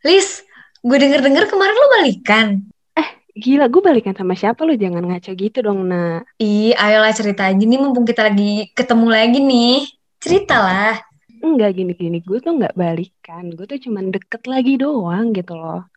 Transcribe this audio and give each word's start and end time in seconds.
Lis, 0.00 0.40
gue 0.80 0.96
denger-denger 0.96 1.44
kemarin 1.52 1.76
lo 1.76 1.88
balikan. 2.00 2.46
Gila, 3.30 3.70
gue 3.70 3.80
balikan 3.80 4.12
sama 4.12 4.34
siapa 4.34 4.66
lu? 4.66 4.74
Jangan 4.74 5.06
ngaco 5.06 5.32
gitu 5.32 5.62
dong, 5.62 5.86
nak. 5.86 6.26
Ih, 6.36 6.74
ayolah 6.74 7.14
cerita 7.14 7.46
aja 7.46 7.62
nih 7.62 7.78
mumpung 7.78 8.04
kita 8.04 8.26
lagi 8.26 8.68
ketemu 8.74 9.06
lagi 9.06 9.38
nih. 9.38 9.76
Ceritalah. 10.20 10.98
Enggak 11.40 11.78
gini-gini, 11.78 12.20
gue 12.20 12.36
tuh 12.42 12.58
nggak 12.58 12.76
balikan. 12.76 13.48
Gue 13.54 13.64
tuh 13.64 13.80
cuman 13.80 14.12
deket 14.12 14.44
lagi 14.44 14.76
doang 14.76 15.32
gitu 15.32 15.56
loh. 15.56 15.88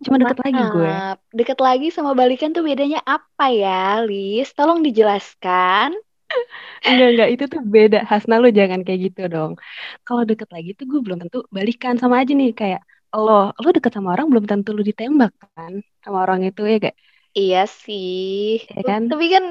Cuma 0.00 0.16
deket 0.16 0.40
lagi 0.40 0.62
gue. 0.72 0.88
Maaf, 0.88 1.18
Deket 1.34 1.58
lagi 1.60 1.88
sama 1.92 2.16
balikan 2.16 2.56
tuh 2.56 2.64
bedanya 2.64 3.04
apa 3.04 3.52
ya, 3.52 4.00
Lis? 4.06 4.48
Tolong 4.56 4.80
dijelaskan. 4.80 5.92
Enggak, 6.86 7.08
enggak. 7.12 7.28
Itu 7.34 7.44
tuh 7.50 7.60
beda. 7.60 7.98
Hasna 8.08 8.40
lu 8.40 8.48
jangan 8.54 8.86
kayak 8.86 9.12
gitu 9.12 9.28
dong. 9.28 9.60
Kalau 10.06 10.24
deket 10.24 10.48
lagi 10.48 10.72
tuh 10.72 10.88
gue 10.88 11.00
belum 11.02 11.18
tentu 11.28 11.44
balikan 11.52 12.00
sama 12.00 12.22
aja 12.24 12.32
nih. 12.32 12.54
Kayak 12.56 12.80
lo, 13.14 13.50
lo 13.52 13.68
deket 13.70 13.92
sama 13.92 14.14
orang 14.14 14.30
belum 14.30 14.44
tentu 14.46 14.70
lu 14.70 14.82
ditembak 14.86 15.32
kan 15.54 15.82
sama 16.00 16.22
orang 16.24 16.46
itu 16.46 16.62
ya 16.64 16.76
gak? 16.80 16.96
Iya 17.30 17.62
sih. 17.66 18.58
Ya 18.70 18.82
kan? 18.82 19.06
Tapi 19.06 19.26
kan 19.30 19.44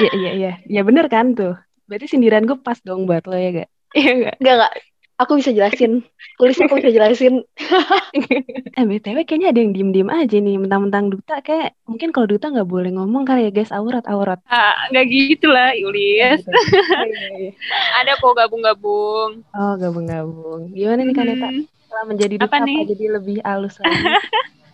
Iya, 0.00 0.10
iya, 0.16 0.30
iya. 0.34 0.52
Ya 0.66 0.80
bener 0.82 1.06
kan 1.08 1.32
tuh. 1.32 1.54
Berarti 1.88 2.06
sindiran 2.08 2.44
gue 2.44 2.56
pas 2.60 2.76
dong 2.80 3.08
buat 3.08 3.24
lo 3.24 3.36
ya 3.36 3.64
gak? 3.64 3.68
Iya 3.98 4.10
gak? 4.22 4.34
enggak 4.40 4.54
enggak. 4.60 4.74
Aku 5.18 5.34
bisa 5.34 5.50
jelasin. 5.50 6.06
Tulis 6.38 6.54
aku 6.62 6.78
bisa 6.78 6.94
jelasin. 6.94 7.42
Eh 8.78 8.84
BTW 8.86 9.26
kayaknya 9.26 9.50
ada 9.50 9.58
yang 9.58 9.74
diem-diem 9.74 10.06
aja 10.06 10.38
nih 10.38 10.54
Mentang-mentang 10.54 11.10
duta 11.10 11.42
kayak 11.42 11.74
Mungkin 11.82 12.14
kalau 12.14 12.30
duta 12.30 12.46
nggak 12.46 12.68
boleh 12.70 12.94
ngomong 12.94 13.26
kali 13.26 13.46
ya 13.46 13.50
guys 13.50 13.74
Aurat-aurat 13.74 14.38
Ah, 14.46 14.86
nggak 14.94 15.04
gitu 15.10 15.50
lah, 15.50 15.74
Yulius. 15.74 16.46
Ada 17.98 18.12
kok 18.16 18.34
gabung-gabung. 18.38 19.42
Oh 19.50 19.74
gabung-gabung 19.74 20.70
Gimana 20.70 21.00
nih 21.02 21.14
Kaneta 21.16 21.48
Hmm, 21.50 21.66
Setelah 21.88 22.04
menjadi 22.04 22.34
duta 22.36 22.46
Apa 22.46 22.56
apa, 22.60 22.66
nih? 22.68 22.84
jadi 22.84 23.04
lebih 23.16 23.36
halus 23.40 23.74
lagi 23.82 24.04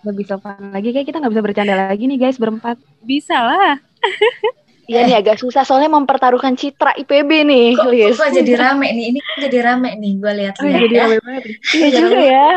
Lebih 0.03 0.25
sopan 0.27 0.59
lagi 0.69 0.91
Kayak 0.91 1.07
kita 1.09 1.17
nggak 1.23 1.33
bisa 1.33 1.45
bercanda 1.47 1.75
lagi 1.79 2.05
nih 2.05 2.19
guys 2.19 2.37
berempat 2.37 2.77
bisa 3.01 3.39
lah. 3.39 3.79
Iya 4.85 5.01
nih 5.09 5.17
agak 5.17 5.41
susah 5.41 5.65
soalnya 5.65 5.89
mempertaruhkan 5.89 6.61
citra 6.61 6.93
IPB 6.93 7.31
nih, 7.49 7.73
Kok, 7.73 7.89
Lis. 7.89 8.21
kok 8.21 8.29
jadi 8.29 8.53
rame 8.53 8.93
nih? 8.93 9.17
Ini 9.17 9.19
kok 9.25 9.37
jadi 9.41 9.59
rame 9.65 9.91
nih, 9.97 10.13
gue 10.21 10.29
Oh 10.29 10.37
lihat-lihat 10.37 10.77
jadi 10.77 10.93
ya. 10.93 11.01
rame 11.01 11.17
banget 11.25 11.43
nih. 11.49 11.57
Iya 11.81 11.89
juga 11.97 12.19
ya. 12.21 12.49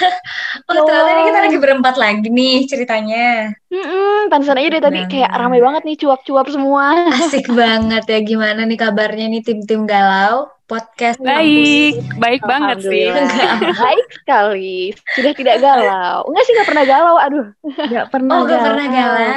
Oh, 0.70 0.86
ternyata 0.86 1.10
ini 1.14 1.22
kita 1.30 1.38
lagi 1.46 1.58
berempat 1.58 1.94
lagi 1.98 2.26
nih 2.30 2.66
ceritanya. 2.66 3.54
Mm-mm, 3.70 4.30
pantesan 4.30 4.58
aja 4.58 4.68
dari 4.70 4.82
tadi 4.82 5.00
kayak 5.06 5.30
Banget. 5.30 5.40
ramai 5.42 5.60
banget 5.62 5.82
nih 5.86 5.96
cuap-cuap 5.98 6.46
semua. 6.50 7.06
Asik 7.10 7.46
banget 7.60 8.04
ya. 8.06 8.18
Gimana 8.22 8.66
nih 8.66 8.78
kabarnya 8.78 9.26
nih 9.30 9.42
tim-tim 9.42 9.86
galau? 9.86 10.50
Podcast 10.70 11.18
Baik, 11.18 11.98
baik 12.22 12.46
banget 12.46 12.86
sih. 12.86 13.10
Baik 13.82 14.06
sekali. 14.22 14.94
Sudah 15.18 15.32
tidak 15.34 15.58
galau. 15.58 16.22
Enggak 16.30 16.44
sih, 16.46 16.52
enggak 16.54 16.68
pernah 16.70 16.84
galau. 16.86 17.16
Aduh. 17.18 17.46
Gak 17.90 18.06
pernah 18.14 18.34
Oh, 18.38 18.46
gak 18.46 18.60
pernah 18.62 18.86
galau. 18.86 19.32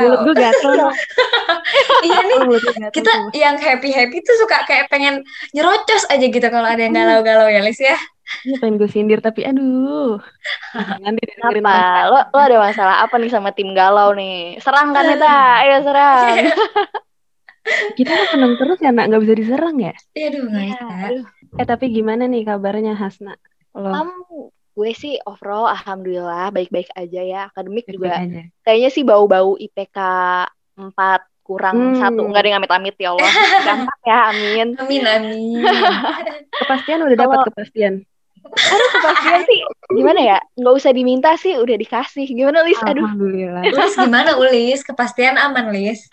Mulut 0.00 0.20
gue 0.24 0.34
gatel 0.40 0.72
iya 2.06 2.18
nih, 2.24 2.38
Oh, 2.40 2.88
kita 2.88 3.12
yang 3.36 3.56
happy-happy 3.58 4.16
tuh 4.24 4.36
suka 4.40 4.64
kayak 4.64 4.88
pengen 4.88 5.20
nyerocos 5.52 6.08
aja 6.08 6.24
gitu 6.24 6.48
kalau 6.48 6.64
ada 6.64 6.80
yang 6.80 6.94
galau-galau 6.94 7.52
ya, 7.52 7.60
Lis 7.60 7.80
ya. 7.82 7.98
Ini 8.38 8.54
pengen 8.56 8.76
gue 8.76 8.86
sindir 8.86 9.18
tapi 9.18 9.40
aduh 9.42 10.20
Jangan 10.76 11.12
deh 11.12 11.24
dengerin 11.26 11.64
Apa? 11.64 11.78
Lo, 12.06 12.18
lo 12.28 12.38
ada 12.38 12.56
masalah 12.60 12.96
apa 13.00 13.16
nih 13.16 13.28
sama 13.28 13.50
tim 13.50 13.72
galau 13.72 14.12
nih? 14.12 14.56
Serang 14.58 14.92
kan 14.92 15.04
Neta? 15.04 15.32
Ayo 15.62 15.76
serang. 15.80 16.34
Kita 17.98 18.08
kan 18.10 18.26
seneng 18.30 18.52
terus 18.56 18.78
ya 18.78 18.88
nak 18.88 19.08
Gak 19.08 19.22
bisa 19.22 19.34
diserang 19.34 19.76
ya 19.76 19.92
Aduh, 20.14 20.44
nggak 20.46 20.62
Iya, 20.62 20.76
bisa. 20.76 21.04
aduh. 21.04 21.26
Eh 21.54 21.66
tapi 21.66 21.84
gimana 21.88 22.24
nih 22.24 22.42
kabarnya 22.42 22.92
Hasna 22.92 23.36
Lo 23.72 23.92
Am, 23.92 24.08
gue 24.72 24.90
sih 24.92 25.20
overall 25.22 25.68
alhamdulillah 25.68 26.48
baik-baik 26.48 26.88
aja 26.92 27.20
ya. 27.20 27.40
Akademik 27.48 27.84
juga 27.86 28.16
baik-baik 28.16 28.24
aja 28.24 28.40
kayaknya 28.62 28.90
sih 28.90 29.02
bau-bau 29.02 29.54
IPK 29.54 29.98
4 30.76 30.94
kurang 31.42 31.76
Hmm. 31.76 31.96
satu 31.98 32.20
enggak 32.22 32.40
ada 32.40 32.48
yang 32.48 32.60
amit-amit 32.60 32.96
ya 32.96 33.08
Allah. 33.10 33.32
Gampang 33.64 34.00
ya, 34.04 34.16
amin. 34.28 34.68
Amin, 34.76 35.02
amin. 35.02 35.64
Kepastian 36.54 37.00
udah 37.02 37.16
dapat 37.16 37.38
kepastian 37.48 37.94
Aduh 38.52 38.88
kepastian 38.96 39.40
sih 39.44 39.60
gimana 39.92 40.20
ya? 40.20 40.38
Nggak 40.56 40.74
usah 40.78 40.90
diminta 40.92 41.30
sih 41.36 41.56
udah 41.56 41.76
dikasih. 41.76 42.26
Gimana 42.28 42.64
Lis? 42.64 42.80
Aduh. 42.82 43.04
Alhamdulillah 43.04 43.62
Ulis 43.68 43.94
gimana, 43.96 44.30
Ulis? 44.36 44.80
Kepastian 44.84 45.36
aman, 45.36 45.72
Lis? 45.72 46.08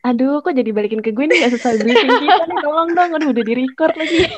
Aduh, 0.00 0.40
kok 0.40 0.56
jadi 0.56 0.72
balikin 0.72 1.04
ke 1.04 1.12
gue 1.12 1.28
nih 1.28 1.44
gak 1.44 1.60
sesuai 1.60 1.84
briefing 1.84 2.08
kita 2.24 2.44
nih, 2.48 2.58
tolong 2.64 2.88
dong. 2.96 3.10
Aduh, 3.20 3.36
udah 3.36 3.44
di-record 3.44 3.94
lagi. 3.96 4.24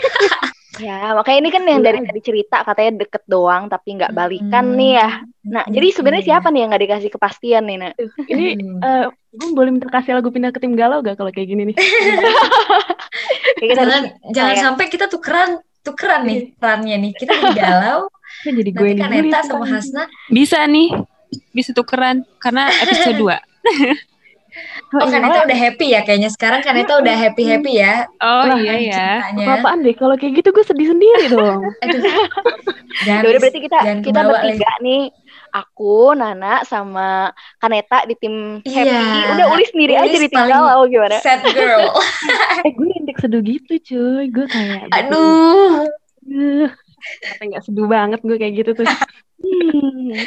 Ya, 0.81 1.12
makanya 1.12 1.38
ini 1.44 1.50
kan 1.52 1.62
yang 1.69 1.84
dari 1.84 2.00
tadi 2.00 2.20
cerita 2.25 2.64
katanya 2.64 3.04
deket 3.04 3.28
doang 3.28 3.69
tapi 3.69 3.92
nggak 3.92 4.16
balikan 4.16 4.72
Hmm. 4.72 4.81
nih 4.81 4.92
ya. 4.97 5.08
Nah, 5.44 5.64
jadi 5.69 5.92
sebenarnya 5.92 6.25
siapa 6.32 6.48
nih 6.48 6.64
yang 6.64 6.69
nggak 6.72 6.84
dikasih 6.88 7.10
kepastian 7.12 7.69
nih, 7.69 7.76
Nak? 7.76 7.92
Ini, 8.25 8.47
eh 8.81 9.04
gue 9.12 9.48
boleh 9.52 9.69
minta 9.69 9.92
kasih 9.92 10.16
lagu 10.16 10.32
pindah 10.32 10.48
ke 10.48 10.64
tim 10.64 10.72
galau 10.72 11.04
gak 11.04 11.20
kalau 11.20 11.28
kayak 11.28 11.44
gini 11.44 11.62
nih? 11.70 11.76
Kayak 13.60 13.69
kita 13.69 13.82
jangan 13.84 14.02
jangan 14.32 14.56
sampai 14.56 14.86
kita 14.88 15.06
tukeran 15.12 15.60
tukeran 15.82 16.22
nih 16.26 16.38
perannya 16.56 16.97
nih. 16.98 17.12
Kita 17.15 17.32
jadi 17.34 17.53
galau, 17.59 18.00
Kan 18.43 18.53
jadi 18.59 18.70
gue 18.72 18.88
nanti 18.97 19.16
yang 19.19 19.31
kan 19.31 19.44
sama 19.44 19.65
kan. 19.66 19.78
Hasna. 19.78 20.03
Bisa 20.32 20.59
nih. 20.66 20.88
Bisa 21.53 21.70
tukeran 21.76 22.25
karena 22.41 22.69
episode 22.82 23.19
2. 23.20 23.28
Oh, 24.93 25.09
iya. 25.09 25.16
Kaneta 25.16 25.38
udah 25.48 25.59
happy 25.59 25.87
ya 25.97 26.00
kayaknya. 26.04 26.28
Sekarang 26.28 26.60
Kaneta 26.60 27.00
udah 27.00 27.16
happy-happy 27.16 27.81
ya. 27.81 28.04
Oh 28.20 28.44
Wah, 28.44 28.60
iya 28.60 28.76
ya. 28.76 29.09
Apa-apaan 29.32 29.81
deh, 29.81 29.97
kalau 29.97 30.12
kayak 30.20 30.44
gitu 30.44 30.53
gue 30.53 30.65
sedih 30.69 30.93
sendiri 30.93 31.32
dong. 31.32 31.65
Aduh. 31.81 32.00
Jangan, 33.09 33.22
Ya 33.25 33.28
udah 33.32 33.41
berarti 33.41 33.60
kita 33.64 33.78
Jangan 33.81 34.00
kita 34.04 34.20
bertiga 34.28 34.70
nih. 34.84 35.03
Aku, 35.52 36.16
Nana, 36.16 36.64
sama 36.64 37.28
Kaneta 37.60 38.08
di 38.08 38.16
tim 38.16 38.64
Iya. 38.64 38.88
happy. 38.88 39.36
Udah 39.36 39.46
Ulis 39.52 39.68
sendiri 39.68 39.94
aja 40.00 40.08
Ulis 40.08 40.22
di 40.24 40.28
tim 40.32 40.44
galau 40.48 40.88
gimana? 40.88 41.20
Sad 41.20 41.44
girl. 41.52 41.92
eh, 42.64 42.72
gue 42.72 42.86
rintik 42.88 43.20
seduh 43.20 43.44
gitu 43.44 43.76
cuy. 43.84 44.32
Gue 44.32 44.46
kayak... 44.48 44.88
Aduh. 44.96 45.84
Sampai 47.20 47.52
gak 47.52 47.64
seduh 47.68 47.84
banget 47.84 48.24
gue 48.24 48.36
kayak 48.40 48.54
gitu 48.64 48.70
tuh. 48.80 48.88
Hmm. 49.44 50.16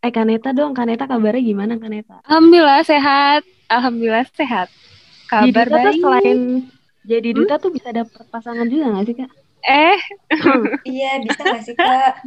Eh, 0.00 0.08
Kaneta 0.08 0.56
dong. 0.56 0.72
Kaneta 0.72 1.04
kabarnya 1.04 1.44
gimana, 1.44 1.76
Kaneta? 1.76 2.24
Alhamdulillah 2.24 2.80
sehat. 2.88 3.44
Alhamdulillah 3.68 4.24
sehat. 4.32 4.72
Kabar 5.28 5.68
tuh 5.68 5.76
baik. 5.76 6.00
selain 6.00 6.38
jadi 7.04 7.36
duta 7.36 7.60
tuh 7.60 7.68
bisa 7.68 7.92
dapet 7.92 8.24
pasangan 8.32 8.64
juga 8.64 8.96
gak 8.96 9.04
sih, 9.04 9.16
Kak? 9.20 9.30
Eh, 9.60 9.98
Iya, 10.88 11.20
bisa 11.20 11.40
gak 11.44 11.62
sih, 11.68 11.76
Kak? 11.76 12.24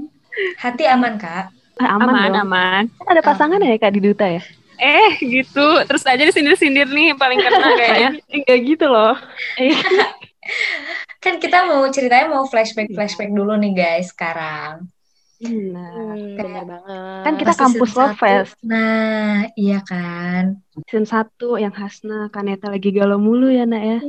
Hati 0.62 0.86
aman, 0.86 1.18
Kak. 1.18 1.50
Eh, 1.74 1.88
aman, 1.88 2.10
aman 2.10 2.30
dong. 2.30 2.42
aman. 2.44 2.84
Kan 2.92 3.08
ada 3.10 3.24
pasangan 3.24 3.58
ya, 3.58 3.78
Kak, 3.78 3.94
di 3.94 4.02
duta 4.02 4.26
ya? 4.28 4.42
Eh, 4.76 5.18
gitu. 5.22 5.68
Terus 5.86 6.04
aja 6.04 6.22
disindir-sindir 6.22 6.90
nih 6.90 7.14
paling 7.16 7.40
kena 7.40 7.70
kayaknya. 7.80 8.10
Enggak 8.28 8.60
gitu 8.62 8.86
loh. 8.86 9.16
Eh, 9.58 9.74
Kan 11.24 11.40
kita 11.40 11.64
mau 11.64 11.88
ceritanya 11.88 12.28
mau 12.28 12.44
flashback-flashback 12.44 13.32
dulu 13.32 13.56
nih, 13.56 13.72
guys, 13.72 14.12
sekarang. 14.12 14.92
Nah, 15.40 15.92
Hmm, 16.04 16.36
bener 16.36 16.64
banget. 16.64 17.22
Kan 17.24 17.34
kita 17.36 17.54
kampus 17.56 17.92
Love. 17.96 18.16
Fest. 18.16 18.56
Nah, 18.60 19.48
iya 19.56 19.80
kan. 19.80 20.60
season 20.88 21.04
1 21.04 21.60
yang 21.60 21.72
Hasna, 21.72 22.28
Kaneta 22.28 22.68
lagi 22.68 22.92
galau 22.92 23.20
mulu 23.20 23.48
ya, 23.48 23.64
Nak 23.64 23.84
ya? 23.84 24.00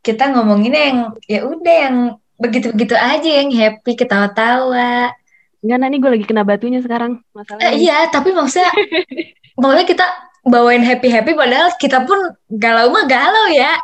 Kita 0.00 0.32
ngomongin 0.32 0.72
yang 0.72 0.98
ya 1.26 1.40
udah 1.44 1.76
yang 1.76 1.96
begitu-begitu 2.36 2.92
aja 2.92 3.30
yang 3.40 3.48
happy 3.48 3.96
ketawa-tawa. 3.96 5.12
Enggak, 5.64 5.78
Nak, 5.80 5.88
nih 5.88 5.98
gue 5.98 6.10
lagi 6.16 6.26
kena 6.26 6.42
batunya 6.44 6.80
sekarang. 6.84 7.20
Eh, 7.20 7.34
Masalahnya. 7.36 7.70
iya, 7.76 7.96
tapi 8.12 8.30
maksudnya 8.32 8.70
maksudnya 9.60 9.86
kita 9.88 10.06
bawain 10.46 10.84
happy-happy 10.84 11.32
padahal 11.34 11.74
kita 11.80 12.06
pun 12.06 12.18
galau 12.48 12.92
mah 12.92 13.04
galau 13.08 13.46
ya. 13.50 13.74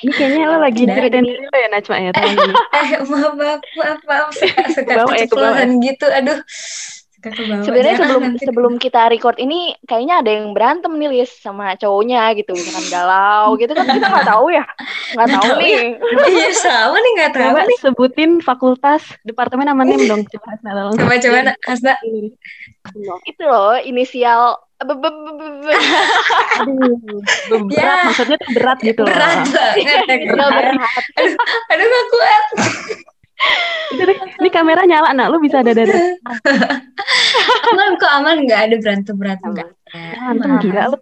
Ini 0.00 0.16
kayaknya 0.16 0.48
lo 0.48 0.56
lagi 0.64 0.88
Tidak. 0.88 0.96
ceritain 0.96 1.24
diri 1.28 1.44
lo 1.44 1.56
ya, 1.60 1.68
Najma 1.68 1.96
ya, 2.00 2.10
ini. 2.24 2.52
Eh, 2.80 2.88
maaf, 3.04 3.32
maaf, 3.36 3.60
maaf, 3.76 4.00
maaf. 4.08 4.28
Suka, 4.32 4.62
suka 4.72 4.92
Kebawa 4.96 5.12
ya, 5.12 5.28
keceplosan 5.28 5.68
gitu. 5.84 6.06
Aduh, 6.08 6.38
suka. 6.40 6.99
Sebenarnya 7.20 7.68
Jangan 7.94 8.00
sebelum 8.00 8.22
nanti. 8.24 8.44
sebelum 8.44 8.74
kita 8.76 9.02
record 9.06 9.36
ini 9.36 9.76
kayaknya 9.82 10.24
ada 10.24 10.30
yang 10.32 10.50
berantem 10.50 10.88
nih 10.92 11.08
Lis 11.12 11.28
sama 11.34 11.76
cowoknya 11.76 12.32
gitu 12.32 12.50
misalkan 12.50 12.88
galau 12.88 13.52
gitu 13.54 13.70
kan 13.70 13.84
kita 13.84 14.06
nggak 14.06 14.24
tahu 14.26 14.46
ya 14.48 14.64
nggak 15.12 15.28
tahu 15.28 15.44
tahu 15.44 15.58
nih 15.58 15.76
Iya, 16.26 16.48
sama 16.54 16.96
nih 16.96 17.10
nggak 17.14 17.30
tahu 17.30 17.44
Coba 17.46 17.60
nih. 17.62 17.78
sebutin 17.78 18.30
fakultas, 18.40 19.02
departemen 19.22 19.66
sama 19.66 19.84
nem 19.84 20.00
dong. 20.02 20.22
Coba 20.26 20.46
Hasna 20.50 20.70
tolong. 20.72 20.96
Coba, 20.96 21.14
coba. 21.14 21.38
Hasna. 21.62 21.92
itu 23.22 23.42
loh 23.42 23.76
inisial 23.78 24.56
be- 24.80 24.96
be- 24.96 25.12
be- 25.12 25.36
be- 25.36 25.60
be- 25.60 25.80
Aduh, 26.56 26.96
berat, 27.68 27.96
Ya. 28.00 28.08
maksudnya 28.08 28.36
tuh 28.36 28.50
berat 28.56 28.78
gitu 28.80 29.00
loh. 29.04 29.12
Berat 29.12 29.36
banget. 29.44 29.76
ya 29.84 29.94
berat 30.24 30.76
Aduh, 31.68 31.84
gak 31.84 32.04
kuat. 32.08 32.44
Itu 33.90 34.02
deh, 34.06 34.16
Ini 34.38 34.48
kamera 34.54 34.82
nyala, 34.86 35.10
nak. 35.16 35.28
Lu 35.34 35.42
bisa 35.42 35.60
ada 35.64 35.74
ada. 35.74 35.82
Aman 37.70 37.90
kok, 37.98 38.12
aman. 38.12 38.36
Nggak 38.46 38.60
ada 38.70 38.76
berantem-berantem. 38.78 39.50
Nggak 39.50 39.66
ada. 39.66 39.74
Berantem, 39.90 40.50
Aman. 40.50 40.62
gila 40.62 40.82
lu. 40.94 40.96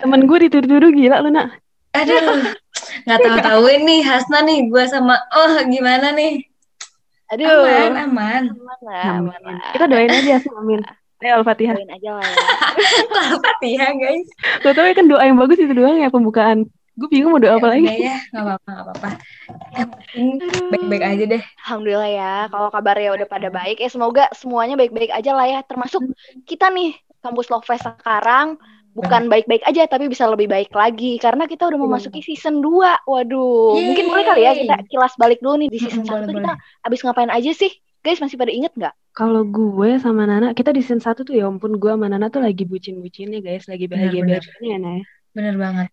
Temen 0.00 0.20
gue 0.24 0.38
dituduh-tuduh 0.48 0.90
gila 0.96 1.16
lu, 1.20 1.30
nak. 1.32 1.46
Aduh, 1.92 2.40
nggak 3.04 3.18
tahu-tahu 3.20 3.68
nih 3.84 4.00
Hasna 4.00 4.40
nih 4.48 4.64
gue 4.72 4.84
sama 4.88 5.12
oh 5.36 5.60
gimana 5.68 6.16
nih? 6.16 6.40
Aduh. 7.36 7.68
Aman, 7.68 7.92
aman. 8.08 8.42
Aman 8.48 8.78
lah, 8.80 9.04
aman 9.20 9.40
lah. 9.44 9.72
Kita 9.76 9.84
doain 9.88 10.08
aja 10.08 10.40
sih, 10.40 10.52
amin. 10.56 10.80
Ayo 11.22 11.38
Al-Fatihah. 11.38 11.76
Doain 11.78 11.92
aja 11.92 12.10
lah 12.18 12.24
ya. 12.26 12.36
Al-Fatihah, 13.36 13.90
guys. 13.94 14.28
Tau 14.64 14.82
ya 14.82 14.94
kan 14.96 15.06
doa 15.06 15.22
yang 15.22 15.38
bagus 15.38 15.60
itu 15.60 15.70
doang 15.70 16.00
ya 16.00 16.08
pembukaan. 16.08 16.66
Gue 16.92 17.08
bingung 17.08 17.32
mau 17.32 17.40
doa 17.40 17.56
apa 17.56 17.72
Ya 17.72 17.72
lagi. 17.72 17.84
udah 17.88 17.96
ya, 17.96 18.16
nggak 18.28 18.44
apa-apa, 18.44 18.68
nggak 18.68 18.84
apa-apa. 18.84 19.10
Baik-baik 20.68 21.04
aja 21.04 21.24
deh. 21.24 21.42
Alhamdulillah 21.64 22.10
ya, 22.12 22.34
kalau 22.52 22.68
kabarnya 22.68 23.10
udah 23.16 23.26
pada 23.28 23.48
baik, 23.48 23.80
ya 23.80 23.88
semoga 23.88 24.28
semuanya 24.36 24.76
baik-baik 24.76 25.08
aja 25.08 25.32
lah 25.32 25.46
ya. 25.48 25.60
Termasuk 25.64 26.04
kita 26.44 26.68
nih, 26.68 26.92
kampus 27.24 27.48
Lovefest 27.48 27.88
sekarang 27.96 28.60
bukan 28.92 29.32
baik-baik 29.32 29.64
aja, 29.64 29.88
tapi 29.88 30.12
bisa 30.12 30.28
lebih 30.28 30.52
baik 30.52 30.68
lagi. 30.76 31.16
Karena 31.16 31.48
kita 31.48 31.64
udah 31.64 31.80
memasuki 31.80 32.20
season 32.20 32.60
2. 32.60 33.08
Waduh, 33.08 33.80
Yeay. 33.80 33.84
mungkin 33.88 34.04
boleh 34.12 34.24
kali 34.28 34.42
ya 34.44 34.52
kita 34.52 34.76
kilas 34.92 35.16
balik 35.16 35.40
dulu 35.40 35.64
nih 35.64 35.68
di 35.72 35.78
season 35.80 36.04
Mm-mm, 36.04 36.28
1 36.28 36.28
boleh, 36.28 36.44
kita 36.44 36.52
abis 36.84 37.00
ngapain 37.08 37.32
aja 37.32 37.52
sih? 37.56 37.72
Guys, 38.02 38.18
masih 38.20 38.36
pada 38.36 38.52
inget 38.52 38.74
nggak? 38.76 38.92
Kalau 39.16 39.46
gue 39.46 39.96
sama 39.96 40.26
Nana, 40.28 40.52
kita 40.52 40.76
di 40.76 40.84
season 40.84 41.00
1 41.00 41.24
tuh 41.24 41.32
ya 41.32 41.48
ampun 41.48 41.80
gue 41.80 41.88
sama 41.88 42.10
Nana 42.10 42.28
tuh 42.28 42.44
lagi 42.44 42.68
bucin-bucinnya 42.68 43.40
guys, 43.40 43.64
lagi 43.64 43.88
bahagia-bahagianya 43.88 44.60
ya 44.60 44.76
Nay. 44.76 45.00
Bener 45.32 45.56
banget. 45.56 45.91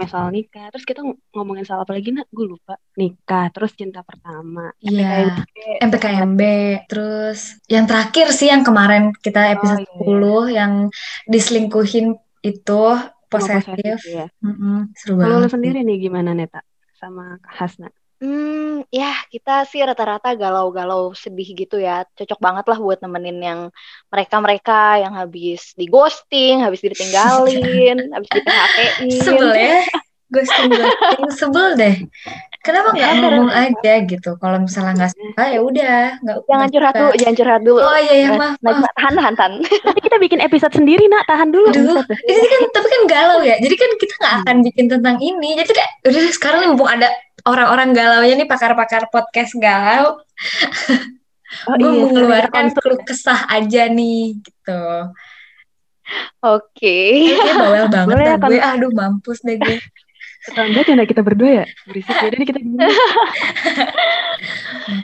Ngomongin 0.00 0.16
soal 0.16 0.32
nikah, 0.32 0.66
terus 0.72 0.84
kita 0.88 1.04
ng- 1.04 1.20
ngomongin 1.36 1.64
soal 1.68 1.84
apa 1.84 1.92
lagi 1.92 2.08
nak? 2.08 2.24
Gue 2.32 2.48
lupa. 2.48 2.80
Nikah, 2.96 3.52
terus 3.52 3.76
cinta 3.76 4.00
pertama. 4.00 4.72
Iya. 4.80 5.28
PKMB, 5.28 5.56
MPKMB, 5.84 6.42
terus 6.88 7.60
yang 7.68 7.84
terakhir 7.84 8.32
sih 8.32 8.48
yang 8.48 8.64
kemarin 8.64 9.12
kita 9.12 9.52
episode 9.52 9.84
iya. 9.84 9.92
10 10.00 10.48
yang 10.48 10.72
diselingkuhin 11.28 12.16
itu 12.40 12.82
posesif. 13.28 13.76
posesif, 13.76 14.00
ya. 14.08 14.26
Mm-mm, 14.40 14.88
seru 14.96 15.20
Kalau 15.20 15.36
lu 15.36 15.44
banget 15.44 15.52
sih. 15.52 15.52
sendiri 15.52 15.78
nih 15.84 15.96
gimana 16.00 16.32
Neta? 16.32 16.64
Sama 16.96 17.36
Hasna? 17.44 17.92
Hmm, 18.20 18.84
ya 18.92 19.16
kita 19.32 19.64
sih 19.64 19.80
rata-rata 19.80 20.36
galau-galau 20.36 21.16
sedih 21.16 21.56
gitu 21.56 21.80
ya. 21.80 22.04
Cocok 22.12 22.36
banget 22.36 22.64
lah 22.68 22.76
buat 22.76 23.00
nemenin 23.00 23.40
yang 23.40 23.60
mereka-mereka 24.12 25.00
yang 25.00 25.16
habis 25.16 25.72
di 25.72 25.88
ghosting, 25.88 26.60
habis 26.60 26.84
ditinggalin, 26.84 27.96
habis 28.14 28.28
di 28.28 28.40
PHP-in. 28.44 29.08
Sebel 29.24 29.50
ya, 29.56 29.80
ghosting 30.28 30.68
ghosting 30.68 31.30
sebel 31.32 31.66
deh. 31.80 31.96
Kenapa 32.60 32.92
nggak 32.92 33.08
Bener. 33.16 33.30
ngomong 33.40 33.52
aja 33.56 33.92
gitu? 34.04 34.36
Kalau 34.36 34.60
misalnya 34.60 34.92
nggak 35.00 35.12
suka 35.16 35.44
ya 35.48 35.60
udah, 35.64 35.98
nggak 36.20 36.36
Jangan 36.44 36.68
curhat 36.68 36.92
dulu, 36.92 37.12
jangan 37.16 37.34
curhat 37.40 37.62
dulu. 37.64 37.80
Oh 37.80 37.98
iya 38.04 38.14
ya 38.20 38.28
Nah, 38.28 38.36
maaf. 38.36 38.56
nah, 38.60 38.72
maaf. 38.84 38.92
tahan, 39.00 39.12
tahan, 39.16 39.34
tahan. 39.40 39.52
Nanti 39.64 40.00
kita 40.04 40.16
bikin 40.20 40.44
episode 40.44 40.76
sendiri 40.76 41.08
nak, 41.08 41.24
tahan 41.24 41.48
dulu. 41.48 41.72
Deh. 41.72 41.80
ini 42.28 42.46
kan 42.52 42.60
tapi 42.68 42.88
kan 42.92 43.02
galau 43.08 43.40
ya. 43.40 43.56
Jadi 43.56 43.74
kan 43.80 43.90
kita 43.96 44.12
nggak 44.20 44.34
akan 44.44 44.56
bikin 44.68 44.86
tentang 44.92 45.16
ini. 45.24 45.56
Jadi 45.56 45.72
kayak 45.72 45.90
udah 46.04 46.22
sekarang 46.36 46.58
nih 46.60 46.68
mumpung 46.68 46.90
ada 46.92 47.08
orang-orang 47.48 47.92
galau 47.96 48.22
nih 48.24 48.48
pakar-pakar 48.48 49.08
podcast 49.12 49.52
galau, 49.56 50.20
Oh 51.66 51.74
gue 51.74 51.82
iya, 51.82 52.02
mau 52.06 52.08
mengeluarkan 52.14 52.64
keluh 52.78 53.00
kesah 53.02 53.50
aja 53.50 53.90
nih 53.90 54.38
gitu. 54.38 54.82
Oke. 56.46 56.98
Kayaknya 57.26 57.54
bawel 57.58 57.86
banget 57.94 58.14
Boleh 58.14 58.26
ya, 58.26 58.36
gue. 58.38 58.58
Aduh 58.78 58.90
mampus 58.94 59.42
deh 59.42 59.58
gue. 59.58 59.78
Ketahuan 60.40 60.72
banget 60.72 60.96
ya 60.96 61.04
kita 61.04 61.20
berdua 61.20 61.50
ya. 61.52 61.66
Berisik 61.84 62.16
ya, 62.16 62.28
jadi 62.32 62.44
kita 62.48 62.58
gimana? 62.64 62.88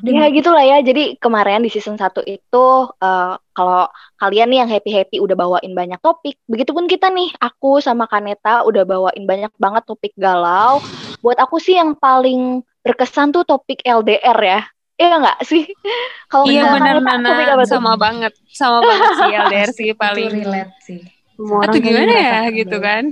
Aduh, 0.01 0.13
Ya 0.17 0.25
gitulah 0.33 0.65
ya. 0.65 0.79
Jadi 0.81 1.21
kemarin 1.21 1.61
di 1.61 1.69
season 1.69 2.01
1 2.01 2.25
itu 2.25 2.67
eh, 3.05 3.35
kalau 3.53 3.85
kalian 4.17 4.49
nih 4.49 4.59
yang 4.65 4.71
happy-happy 4.71 5.21
udah 5.21 5.37
bawain 5.37 5.77
banyak 5.77 6.01
topik, 6.01 6.41
begitupun 6.49 6.89
kita 6.89 7.13
nih, 7.13 7.29
aku 7.37 7.85
sama 7.85 8.09
Kaneta 8.09 8.65
udah 8.65 8.89
bawain 8.89 9.29
banyak 9.29 9.53
banget 9.61 9.85
topik 9.85 10.17
galau. 10.17 10.81
Buat 11.27 11.43
aku 11.43 11.59
sih 11.59 11.75
yang 11.75 11.99
paling 11.99 12.63
berkesan 12.87 13.35
tuh 13.35 13.43
topik 13.43 13.83
LDR 13.83 14.39
ya. 14.39 14.61
Iya 14.95 15.15
nggak 15.19 15.39
sih? 15.43 15.67
Kalau 16.31 16.47
Iya 16.47 16.71
benar 16.71 17.03
Nana, 17.03 17.59
tuh? 17.59 17.67
sama 17.67 17.99
banget, 17.99 18.31
sama 18.55 18.79
banget 18.87 19.11
sih 19.19 19.31
LDR 19.35 19.71
sih 19.75 19.87
itu 19.91 19.99
paling. 19.99 20.31
relate 20.31 20.75
sih. 20.87 21.03
Semua 21.35 21.67
Atau 21.67 21.83
gimana 21.83 22.07
ya 22.07 22.15
merasakan 22.15 22.59
gitu 22.63 22.77
kan? 22.79 23.05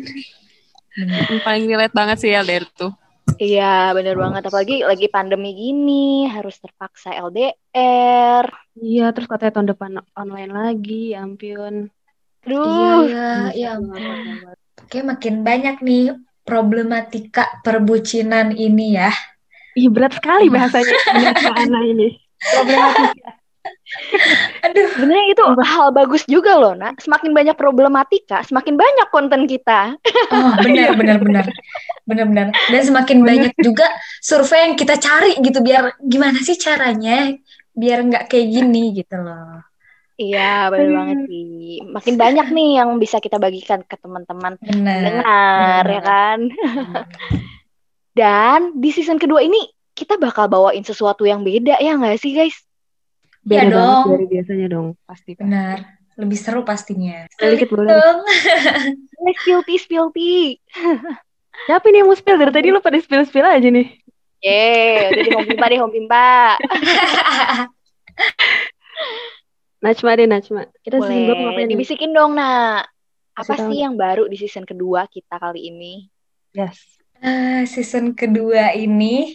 Yang 1.27 1.43
paling 1.43 1.65
relate 1.67 1.91
banget 1.91 2.17
sih 2.23 2.31
LDR 2.31 2.65
tuh. 2.71 2.95
Iya, 3.35 3.91
bener 3.99 4.15
banget. 4.15 4.47
Apalagi 4.47 4.87
lagi 4.87 5.11
pandemi 5.11 5.51
gini, 5.59 6.31
harus 6.31 6.55
terpaksa 6.63 7.19
LDR. 7.19 8.47
Iya, 8.79 9.11
terus 9.11 9.27
katanya 9.27 9.59
tahun 9.59 9.69
depan 9.75 9.91
online 10.15 10.53
lagi, 10.55 11.19
ya 11.19 11.27
ampun. 11.27 11.91
Aduh, 12.47 13.11
Iya, 13.11 13.27
ya 13.59 13.69
Aduh, 13.75 13.91
ampun. 13.91 14.55
Kayak 14.87 15.19
makin 15.19 15.35
banyak 15.43 15.77
nih 15.83 16.15
problematika 16.45 17.61
perbucinan 17.65 18.53
ini 18.55 19.01
ya. 19.01 19.11
Ih, 19.75 19.91
berat 19.91 20.21
sekali 20.21 20.53
bahasanya 20.53 20.95
Ana 21.65 21.81
ini. 21.83 22.15
Problematika. 22.39 23.41
Aduh, 24.65 24.87
sebenarnya 24.93 25.27
itu 25.33 25.45
hal 25.65 25.89
bagus 25.97 26.23
juga 26.29 26.57
loh, 26.61 26.77
nak. 26.77 27.01
Semakin 27.01 27.33
banyak 27.33 27.57
problematika, 27.57 28.45
semakin 28.45 28.77
banyak 28.77 29.09
konten 29.09 29.49
kita. 29.49 29.97
oh 30.35 30.53
benar 30.61 30.93
benar 30.97 31.19
benar 31.21 31.47
benar 32.05 32.25
benar. 32.29 32.47
Dan 32.69 32.83
semakin 32.85 33.19
banyak 33.25 33.53
juga 33.57 33.89
survei 34.21 34.69
yang 34.69 34.75
kita 34.77 35.01
cari 35.01 35.41
gitu 35.41 35.65
biar 35.65 35.97
gimana 36.01 36.39
sih 36.45 36.61
caranya 36.61 37.33
biar 37.75 38.05
nggak 38.07 38.25
kayak 38.31 38.47
gini 38.53 38.93
gitu 38.95 39.17
loh. 39.17 39.65
Iya, 40.15 40.71
Aduh. 40.71 40.95
banget 40.95 41.19
sih. 41.27 41.83
Makin 41.83 42.15
banyak 42.15 42.47
nih 42.55 42.71
yang 42.79 42.95
bisa 43.03 43.19
kita 43.19 43.43
bagikan 43.43 43.83
ke 43.83 43.99
teman-teman 43.99 44.55
Benar. 44.63 45.01
dengar, 45.03 45.83
benar. 45.83 45.85
ya 45.91 46.01
kan? 46.07 46.39
Dan 48.19 48.79
di 48.79 48.95
season 48.95 49.19
kedua 49.19 49.43
ini 49.43 49.59
kita 49.91 50.15
bakal 50.23 50.47
bawain 50.47 50.87
sesuatu 50.87 51.27
yang 51.27 51.43
beda 51.43 51.83
ya 51.83 51.99
nggak 51.99 52.23
sih 52.23 52.31
guys? 52.31 52.55
Beda 53.43 53.67
Iya 53.67 53.75
banget 53.75 53.75
dong. 53.75 54.07
dari 54.15 54.27
biasanya 54.31 54.67
dong, 54.71 54.87
pasti. 55.03 55.31
Benar. 55.35 55.79
Lebih 56.15 56.39
seru 56.39 56.63
pastinya. 56.63 57.27
Sekali 57.35 57.59
dikit 57.59 57.75
boleh. 57.75 57.91
Dong. 57.91 58.19
Let's 59.27 59.39
spilty 59.43 59.75
spilty. 59.83 60.63
Siapa 61.67 61.91
nih 61.91 62.03
yang 62.03 62.09
mau 62.11 62.15
spill? 62.15 62.39
Dari 62.39 62.55
tadi 62.55 62.71
lu 62.71 62.79
pada 62.79 63.03
spill-spill 63.03 63.43
aja 63.43 63.67
nih. 63.67 63.99
Yeay, 64.45 65.11
udah 65.11 65.23
di 65.27 65.31
home 65.35 65.49
pimpa 65.51 65.67
deh 65.67 65.79
home 65.83 65.95
pimpa. 65.95 66.55
Najma 69.85 70.11
deh, 70.17 70.25
Najma. 70.25 70.63
Kita 70.81 70.97
season 70.97 71.29
berapa 71.29 71.37
Boleh 71.37 71.45
ngapain 71.45 71.67
nih? 71.69 71.73
dibisikin 71.77 72.11
dong, 72.17 72.33
nak. 72.33 72.89
Apa 73.37 73.53
Kasih 73.53 73.61
tahu. 73.61 73.69
sih 73.69 73.79
yang 73.85 73.95
baru 74.01 74.25
di 74.31 74.37
season 74.41 74.65
kedua 74.65 75.05
kita 75.11 75.37
kali 75.37 75.69
ini? 75.69 76.09
Yes. 76.57 76.81
Eh, 77.21 77.69
season 77.69 78.17
kedua 78.17 78.73
ini 78.73 79.35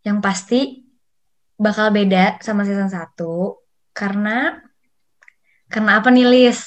yang 0.00 0.24
pasti 0.24 0.86
bakal 1.60 1.92
beda 1.92 2.40
sama 2.40 2.64
season 2.64 2.88
1 2.88 3.12
karena 3.92 4.64
karena 5.68 6.00
apa 6.00 6.08
nih 6.08 6.24
Lis? 6.24 6.64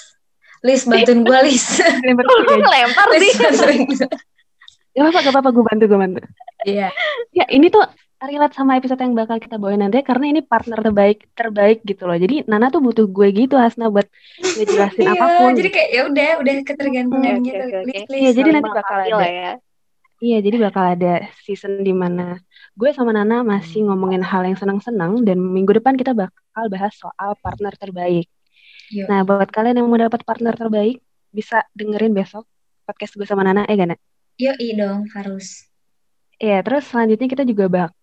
Lis 0.61 0.85
bantuin 0.85 1.25
gue 1.25 1.39
Lis. 1.43 1.81
Lu 1.81 2.55
ngelempar 2.61 3.07
Lis. 3.17 3.37
Gak 4.93 5.01
apa-apa, 5.01 5.19
gak 5.25 5.33
apa-apa. 5.33 5.49
Gue 5.49 5.65
bantu, 5.65 5.83
gue 5.89 5.99
bantu. 5.99 6.19
Iya. 6.63 6.93
Ya, 7.33 7.45
ini 7.49 7.73
tuh 7.73 7.81
relate 8.29 8.55
sama 8.55 8.79
episode 8.79 8.99
yang 8.99 9.13
bakal 9.13 9.37
kita 9.37 9.59
bawain 9.59 9.81
nanti 9.81 9.99
karena 10.01 10.31
ini 10.31 10.41
partner 10.43 10.79
terbaik 10.79 11.27
terbaik 11.33 11.83
gitu 11.83 12.07
loh. 12.07 12.15
Jadi 12.15 12.47
Nana 12.47 12.71
tuh 12.71 12.79
butuh 12.79 13.05
gue 13.07 13.27
gitu 13.33 13.55
Hasna 13.59 13.91
buat 13.91 14.07
ngejelasin 14.39 15.03
Iya, 15.07 15.11
apa 15.15 15.25
pun. 15.39 15.51
jadi 15.55 15.69
kayak 15.71 15.89
ya 15.91 16.01
udah 16.07 16.29
udah 16.41 16.53
ketergantungan 16.63 17.35
Oke, 17.39 17.47
gitu. 17.49 17.63
oke. 17.63 17.79
Lis, 17.87 18.03
Iya, 18.09 18.29
Lis. 18.31 18.35
jadi 18.35 18.49
nanti 18.55 18.69
bakal 18.71 18.97
ada. 19.03 19.25
ya. 19.27 19.51
Iya, 20.23 20.37
jadi 20.39 20.55
bakal 20.55 20.83
ada 20.95 21.13
season 21.43 21.83
di 21.83 21.91
mana 21.91 22.39
gue 22.73 22.89
sama 22.95 23.11
Nana 23.11 23.43
masih 23.43 23.83
ngomongin 23.91 24.23
hal 24.23 24.47
yang 24.47 24.55
senang-senang 24.55 25.19
dan 25.27 25.35
minggu 25.35 25.75
depan 25.75 25.99
kita 25.99 26.15
bakal 26.15 26.63
bahas 26.71 26.95
soal 26.95 27.35
partner 27.43 27.75
terbaik. 27.75 28.31
Yuk. 28.93 29.07
Nah, 29.11 29.27
buat 29.27 29.51
kalian 29.51 29.83
yang 29.83 29.87
mau 29.91 29.99
dapat 29.99 30.23
partner 30.23 30.55
terbaik, 30.55 31.03
bisa 31.27 31.65
dengerin 31.75 32.15
besok 32.15 32.47
podcast 32.87 33.15
gue 33.15 33.27
sama 33.27 33.43
Nana, 33.43 33.67
eh 33.67 33.75
gak, 33.75 33.95
Nak? 33.95 33.99
Yoi 34.39 34.75
dong 34.79 35.07
harus. 35.11 35.67
Iya, 36.39 36.63
terus 36.63 36.87
selanjutnya 36.87 37.27
kita 37.27 37.43
juga 37.43 37.65
bakal 37.67 37.95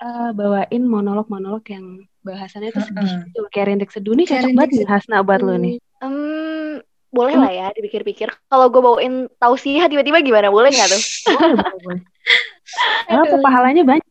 eh, 0.00 0.30
bawain 0.34 0.82
monolog-monolog 0.84 1.64
yang 1.70 2.04
bahasannya 2.20 2.70
tuh 2.74 2.84
sedih 2.84 3.10
gitu. 3.30 3.40
Kayak 3.52 3.66
rintik 3.72 3.90
seduh 3.92 4.14
nih 4.16 4.26
cocok 4.28 4.50
banget 4.56 4.70
nih 4.76 4.88
Hasna 4.88 5.24
buat 5.24 5.40
lo 5.40 5.56
nih. 5.56 5.80
Hmm, 6.00 6.80
boleh 7.10 7.34
lah 7.36 7.52
ya 7.52 7.66
dipikir-pikir. 7.74 8.28
Kalau 8.48 8.66
gue 8.68 8.82
bawain 8.82 9.14
tausiah 9.40 9.88
tiba-tiba 9.88 10.20
gimana? 10.20 10.52
Boleh 10.52 10.70
nggak 10.72 10.88
tuh? 10.90 11.02
Karena 13.08 13.24
pahalanya 13.42 13.82
banyak. 13.82 14.06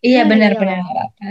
Iya 0.00 0.24
Iya, 0.24 0.32
benar-benar 0.32 0.80
nggak 0.80 0.96
apa-apa. 0.96 1.28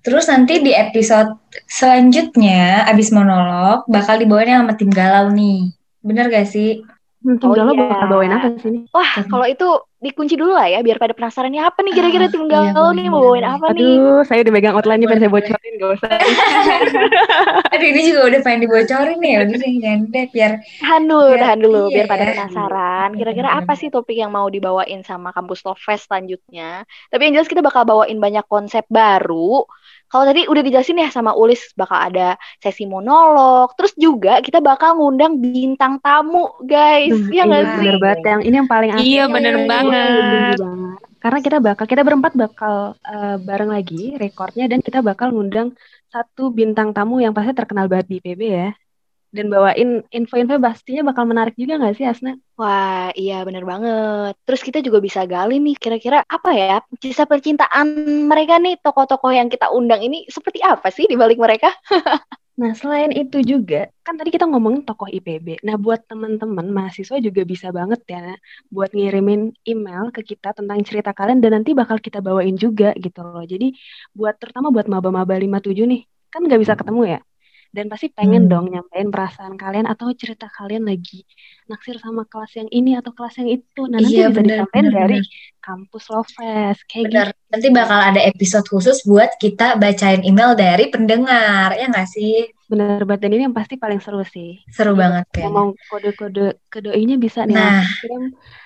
Terus 0.00 0.24
nanti 0.32 0.54
di 0.64 0.72
episode 0.72 1.36
selanjutnya 1.68 2.88
abis 2.88 3.12
monolog 3.12 3.84
bakal 3.92 4.16
dibawain 4.16 4.56
sama 4.56 4.72
tim 4.72 4.88
galau 4.88 5.28
nih. 5.36 5.76
Bener 6.00 6.32
gak 6.32 6.48
sih? 6.48 6.80
Hmm, 7.26 7.36
Oh, 7.42 7.50
tinggal 7.52 7.64
lo 7.66 7.72
iya. 7.74 7.82
bakal 7.90 8.06
bawain 8.12 8.32
apa 8.38 8.46
sih 8.62 8.70
nih? 8.70 8.82
Wah, 8.94 9.12
kalau 9.30 9.46
itu 9.50 9.66
dikunci 10.04 10.34
dulu 10.40 10.52
lah 10.54 10.66
ya, 10.70 10.78
biar 10.86 10.96
pada 11.02 11.12
penasaran 11.18 11.50
nih 11.50 11.62
apa 11.68 11.78
nih 11.84 11.92
kira-kira 11.98 12.26
Ah, 12.26 12.32
tim 12.32 12.44
iya, 12.46 12.70
galau 12.70 12.86
boleh, 12.86 12.94
nih 12.96 13.06
mau 13.12 13.20
bawain 13.26 13.46
apa 13.54 13.66
nih? 13.76 13.90
Aduh, 13.98 14.22
saya 14.28 14.38
udah 14.46 14.52
megang 14.54 14.74
outline 14.78 14.98
nih, 15.02 15.08
pengen 15.10 15.22
saya 15.26 15.32
bocorin, 15.34 15.72
gak 15.82 15.90
usah. 15.98 16.10
Aduh 17.74 17.86
ini 17.92 18.00
juga 18.08 18.20
udah 18.30 18.40
pengen 18.44 18.60
dibocorin 18.64 19.18
nih. 19.24 19.34
Udah 19.42 19.58
jangan 19.58 20.00
deh 20.14 20.24
biar 20.34 20.52
Tahan 20.76 21.02
dulu, 21.08 21.24
Biar- 21.32 21.40
tahan 21.40 21.60
dulu, 21.64 21.78
iya 21.88 21.94
biar 21.94 22.06
pada 22.12 22.24
penasaran. 22.28 23.08
Iya, 23.08 23.16
Kira-kira 23.18 23.48
apa 23.58 23.72
sih 23.80 23.88
topik 23.88 24.12
yang 24.22 24.28
mau 24.36 24.44
dibawain 24.52 25.00
sama 25.08 25.32
Kampus 25.36 25.64
Love 25.64 25.80
Fest 25.80 26.04
selanjutnya? 26.12 26.84
Tapi 27.08 27.20
yang 27.24 27.32
jelas 27.40 27.48
kita 27.48 27.64
bakal 27.64 27.82
bawain 27.88 28.18
banyak 28.20 28.44
konsep 28.44 28.84
baru. 28.92 29.64
Kalau 30.10 30.24
tadi 30.28 30.40
udah 30.50 30.62
dijelasin 30.66 31.02
ya 31.02 31.08
sama 31.10 31.32
Ulis 31.34 31.60
bakal 31.80 31.98
ada 32.10 32.38
sesi 32.62 32.84
monolog, 32.86 33.74
terus 33.78 33.92
juga 33.98 34.38
kita 34.46 34.58
bakal 34.62 34.96
ngundang 34.98 35.38
bintang 35.42 35.98
tamu, 36.04 36.50
guys. 36.62 37.10
Duh, 37.10 37.26
ya 37.30 37.42
nggak 37.48 37.62
iya, 37.62 37.72
sih? 37.76 37.92
bener 37.92 37.96
banget 38.02 38.20
yang 38.30 38.40
ini 38.46 38.54
yang 38.60 38.70
paling 38.70 38.92
asik. 39.02 39.20
Iya, 39.20 39.22
bener 39.34 39.54
Iya, 39.54 39.66
iya, 39.66 39.66
banget. 39.70 40.58
banget. 40.62 40.98
Karena 41.22 41.38
kita 41.46 41.58
bakal 41.66 41.84
kita 41.90 42.02
berempat 42.06 42.32
bakal 42.42 42.74
eh, 43.12 43.36
bareng 43.48 43.70
lagi 43.76 43.96
rekornya 44.22 44.64
dan 44.70 44.80
kita 44.86 44.98
bakal 45.08 45.28
ngundang 45.34 45.68
satu 46.12 46.42
bintang 46.58 46.88
tamu 46.96 47.14
yang 47.24 47.32
pasti 47.36 47.52
terkenal 47.58 47.86
banget 47.90 48.06
di 48.10 48.14
IPB 48.20 48.42
ya. 48.58 48.66
Dan 49.36 49.52
bawain 49.52 50.00
info-info 50.08 50.56
pastinya 50.56 51.12
bakal 51.12 51.28
menarik 51.28 51.52
juga 51.60 51.76
nggak 51.76 51.94
sih 52.00 52.08
Asna? 52.08 52.32
Wah, 52.56 53.12
iya 53.12 53.44
bener 53.44 53.68
banget. 53.68 54.32
Terus 54.48 54.64
kita 54.64 54.78
juga 54.80 54.98
bisa 55.04 55.28
gali 55.28 55.60
nih, 55.60 55.76
kira-kira 55.76 56.24
apa 56.24 56.50
ya 56.56 56.76
kisah 56.96 57.28
percintaan 57.28 57.86
mereka 58.32 58.56
nih, 58.56 58.80
tokoh-tokoh 58.80 59.36
yang 59.36 59.52
kita 59.52 59.68
undang 59.68 60.00
ini 60.00 60.24
seperti 60.32 60.64
apa 60.64 60.88
sih 60.88 61.04
di 61.04 61.20
balik 61.20 61.36
mereka? 61.36 61.68
Nah, 62.56 62.72
selain 62.72 63.12
itu 63.12 63.44
juga, 63.44 63.92
kan 64.00 64.16
tadi 64.16 64.32
kita 64.32 64.48
ngomongin 64.48 64.80
tokoh 64.88 65.12
IPB. 65.12 65.60
Nah, 65.60 65.76
buat 65.76 66.08
teman-teman 66.08 66.72
mahasiswa 66.72 67.20
juga 67.20 67.44
bisa 67.44 67.68
banget 67.68 68.00
ya 68.08 68.32
buat 68.72 68.96
ngirimin 68.96 69.52
email 69.68 70.08
ke 70.08 70.24
kita 70.24 70.56
tentang 70.56 70.80
cerita 70.80 71.12
kalian 71.12 71.44
dan 71.44 71.52
nanti 71.60 71.76
bakal 71.76 72.00
kita 72.00 72.24
bawain 72.24 72.56
juga 72.56 72.96
gitu 72.96 73.20
loh. 73.20 73.44
Jadi, 73.44 73.76
buat 74.16 74.40
terutama 74.40 74.72
buat 74.72 74.88
maba-maba 74.88 75.36
57 75.36 75.84
nih, 75.84 76.00
kan 76.32 76.40
nggak 76.48 76.60
bisa 76.64 76.74
ketemu 76.80 77.02
ya. 77.12 77.20
Dan 77.74 77.86
pasti 77.92 78.06
pengen 78.18 78.42
Hmm. 78.44 78.50
dong 78.52 78.66
nyampein 78.72 79.08
perasaan 79.14 79.54
kalian 79.62 79.86
atau 79.92 80.06
cerita 80.14 80.46
kalian 80.58 80.84
lagi 80.90 81.22
naksir 81.70 81.96
sama 82.04 82.22
kelas 82.30 82.52
yang 82.60 82.68
ini 82.78 82.90
atau 83.00 83.12
kelas 83.16 83.34
yang 83.40 83.50
itu. 83.56 83.80
Nah, 83.90 84.00
nanti 84.04 84.18
Iya, 84.18 84.24
bisa 84.26 84.38
bener, 84.38 84.46
disampaikan 84.46 84.86
bener, 84.86 84.94
dari 84.98 85.18
bener. 85.20 85.24
kampus 85.64 86.04
Lovest 86.12 86.80
kayak 86.90 87.06
Bener. 87.06 87.26
gitu. 87.26 87.30
Nanti 87.52 87.68
bakal 87.78 88.00
ada 88.10 88.20
episode 88.32 88.66
khusus 88.72 89.04
buat 89.06 89.30
kita 89.42 89.76
bacain 89.82 90.22
email 90.24 90.52
dari 90.58 90.88
pendengar. 90.94 91.68
Ya 91.76 91.86
nggak 91.92 92.08
sih? 92.08 92.48
Bener 92.70 93.00
banget 93.06 93.20
dan 93.22 93.30
ini 93.34 93.42
yang 93.46 93.56
pasti 93.56 93.74
paling 93.78 94.00
seru 94.02 94.22
sih. 94.26 94.58
Seru 94.74 94.92
Jadi 94.92 94.98
banget 94.98 95.24
kayaknya. 95.30 95.46
ngomong 95.46 95.68
kode-kode 95.90 96.40
ke 96.72 96.78
doi-nya 96.84 97.14
bisa 97.24 97.40
nih 97.46 97.54
Nah, 97.56 97.86
kirim 98.02 98.22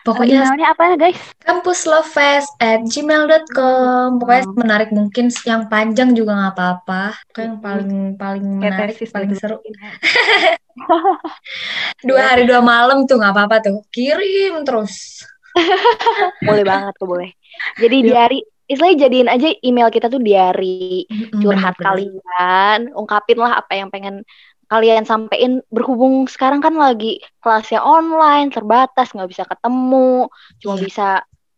pokoknya 0.06 0.40
emailnya 0.40 0.66
apa 0.72 0.82
ya 0.90 0.96
guys? 0.96 1.20
kampuslovefest 1.44 2.50
at 2.60 2.80
gmail.com. 2.88 4.06
Pokoknya 4.20 4.44
Hmm. 4.46 4.56
menarik 4.56 4.88
mungkin 4.98 5.26
yang 5.44 5.62
panjang 5.72 6.10
juga 6.18 6.32
nggak 6.38 6.52
apa-apa. 6.56 7.02
Pokoknya 7.28 7.46
yang 7.50 7.60
paling 7.60 7.90
paling 8.16 8.44
Kayak 8.60 8.60
menarik, 8.64 8.96
paling 9.12 9.30
gitu. 9.30 9.40
seru. 9.40 9.56
Dua 12.08 12.22
hari 12.32 12.42
dua 12.48 12.60
malam 12.64 13.04
tuh 13.08 13.16
nggak 13.20 13.32
apa-apa 13.34 13.56
tuh. 13.64 13.76
Kirim 13.92 14.64
terus. 14.64 15.24
Boleh 16.46 16.64
banget 16.64 16.92
tuh, 16.96 17.08
boleh. 17.10 17.30
Jadi 17.76 17.96
Yuk. 18.00 18.06
diary, 18.06 18.40
istilahnya 18.70 18.98
jadiin 19.06 19.28
aja 19.28 19.48
email 19.66 19.88
kita 19.90 20.06
tuh 20.06 20.22
diary 20.22 21.04
curhat 21.42 21.74
bener-bener. 21.74 21.82
kalian, 21.82 22.78
ungkapin 22.94 23.38
lah 23.42 23.58
apa 23.60 23.72
yang 23.74 23.90
pengen 23.90 24.22
kalian 24.70 25.02
sampein 25.02 25.52
berhubung 25.74 26.30
sekarang 26.30 26.62
kan 26.62 26.74
lagi 26.78 27.18
kelasnya 27.42 27.82
online 27.82 28.54
terbatas 28.54 29.10
nggak 29.10 29.30
bisa 29.32 29.44
ketemu 29.50 30.30
cuma 30.62 30.74
Iya. 30.78 30.84
bisa 30.86 31.06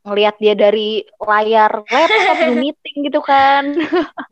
ngelihat 0.03 0.35
dia 0.43 0.55
dari 0.57 1.05
layar 1.21 1.85
laptop 1.87 2.37
Zoom 2.43 2.59
meeting 2.59 2.97
gitu 3.07 3.21
kan 3.23 3.77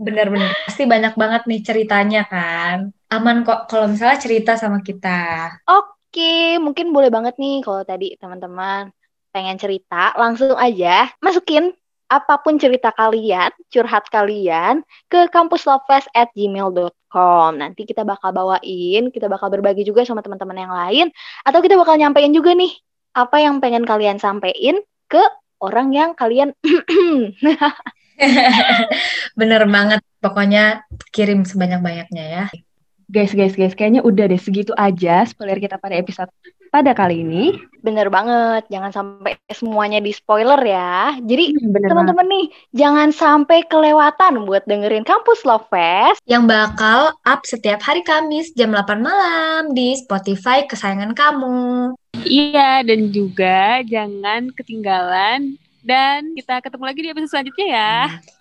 Bener-bener. 0.01 0.51
Pasti 0.65 0.83
banyak 0.89 1.15
banget 1.21 1.43
nih 1.45 1.61
ceritanya 1.61 2.21
kan. 2.25 2.77
Aman 3.13 3.45
kok 3.47 3.69
kalau 3.69 3.87
misalnya 3.93 4.19
cerita 4.25 4.53
sama 4.57 4.81
kita. 4.81 5.19
oke 5.69 6.33
mungkin 6.65 6.87
boleh 6.95 7.11
banget 7.13 7.35
nih 7.39 7.63
kalau 7.65 7.83
tadi 7.87 8.17
teman-teman 8.21 8.91
pengen 9.31 9.57
cerita 9.63 10.11
langsung 10.19 10.59
aja 10.59 11.07
masukin 11.23 11.71
apa 12.11 12.43
pun 12.43 12.59
cerita 12.59 12.91
kalian 12.91 13.55
curhat 13.71 14.11
kalian 14.11 14.83
ke 15.07 15.31
kampuslovefest@gmail.com 15.31 17.51
nanti 17.55 17.87
kita 17.87 18.03
bakal 18.03 18.35
bawain 18.35 19.15
kita 19.15 19.31
bakal 19.31 19.47
berbagi 19.47 19.87
juga 19.87 20.03
sama 20.03 20.27
teman-teman 20.27 20.59
yang 20.59 20.75
lain 20.75 21.07
atau 21.47 21.63
kita 21.63 21.79
bakal 21.79 21.95
nyampein 21.95 22.35
juga 22.35 22.51
nih 22.59 22.75
apa 23.15 23.39
yang 23.39 23.63
pengen 23.63 23.87
kalian 23.87 24.19
sampein 24.19 24.83
ke 25.07 25.23
orang 25.63 25.95
yang 25.95 26.19
kalian 26.19 26.51
Bener 29.39 29.63
banget. 29.69 30.01
Pokoknya 30.21 30.85
kirim 31.13 31.49
sebanyak-banyaknya 31.49 32.25
ya. 32.25 32.45
Guys, 33.11 33.35
guys, 33.35 33.59
guys, 33.59 33.75
kayaknya 33.75 34.07
udah 34.07 34.31
deh 34.31 34.39
segitu 34.39 34.71
aja 34.79 35.27
spoiler 35.27 35.59
kita 35.59 35.83
pada 35.83 35.99
episode 35.99 36.31
pada 36.71 36.95
kali 36.95 37.27
ini. 37.27 37.59
bener 37.83 38.07
banget 38.07 38.71
jangan 38.71 38.95
sampai 38.95 39.35
semuanya 39.51 39.99
di 39.99 40.15
spoiler 40.15 40.61
ya 40.63 41.19
jadi 41.19 41.51
Hmm, 41.59 41.75
teman-teman 41.75 42.29
nih 42.29 42.47
jangan 42.77 43.11
sampai 43.11 43.67
kelewatan 43.67 44.47
buat 44.47 44.63
dengerin 44.71 45.03
Kampus 45.03 45.43
Love 45.43 45.67
Fest 45.73 46.23
Yang 46.29 46.45
bakal 46.55 47.01
up 47.27 47.43
setiap 47.43 47.83
hari 47.83 48.07
Kamis 48.07 48.55
jam 48.55 48.71
8 48.71 49.03
malam 49.03 49.75
di 49.75 49.99
Spotify 49.99 50.69
kesayangan 50.71 51.11
kamu. 51.17 51.99
Iya, 52.23 52.87
dan 52.87 53.11
juga 53.11 53.83
jangan 53.91 54.55
ketinggalan. 54.55 55.59
Dan 55.81 56.37
kita 56.37 56.63
ketemu 56.63 56.85
lagi 56.85 57.01
di 57.01 57.09
episode 57.11 57.31
selanjutnya 57.33 57.67
ya. 57.67 57.97